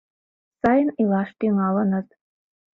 [0.59, 2.07] Сайын илаш тӱҥалыныт.